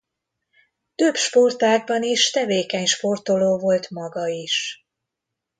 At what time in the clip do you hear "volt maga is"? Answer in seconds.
3.59-4.85